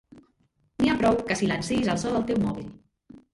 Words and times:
N'hi 0.83 0.89
ha 0.93 0.95
prou 1.01 1.19
que 1.27 1.37
silenciïs 1.41 1.93
el 1.97 2.01
so 2.05 2.15
del 2.17 2.27
teu 2.33 2.41
mòbil. 2.47 2.67